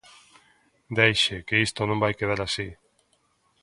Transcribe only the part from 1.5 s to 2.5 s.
isto non vai quedar